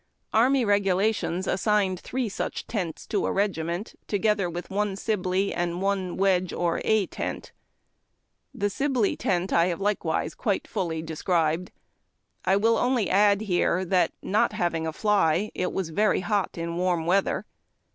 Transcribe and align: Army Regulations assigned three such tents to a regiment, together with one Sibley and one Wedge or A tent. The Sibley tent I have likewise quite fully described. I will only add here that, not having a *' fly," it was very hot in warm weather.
Army 0.33 0.65
Regulations 0.65 1.45
assigned 1.45 1.99
three 1.99 2.27
such 2.27 2.65
tents 2.65 3.05
to 3.05 3.27
a 3.27 3.31
regiment, 3.31 3.93
together 4.07 4.49
with 4.49 4.71
one 4.71 4.95
Sibley 4.95 5.53
and 5.53 5.79
one 5.79 6.17
Wedge 6.17 6.51
or 6.51 6.81
A 6.83 7.05
tent. 7.05 7.51
The 8.51 8.71
Sibley 8.71 9.15
tent 9.15 9.53
I 9.53 9.67
have 9.67 9.79
likewise 9.79 10.33
quite 10.33 10.67
fully 10.67 11.03
described. 11.03 11.69
I 12.43 12.55
will 12.55 12.77
only 12.77 13.11
add 13.11 13.41
here 13.41 13.85
that, 13.85 14.11
not 14.23 14.53
having 14.53 14.87
a 14.87 14.93
*' 14.93 14.93
fly," 15.01 15.51
it 15.53 15.71
was 15.71 15.89
very 15.91 16.21
hot 16.21 16.57
in 16.57 16.77
warm 16.77 17.05
weather. 17.05 17.45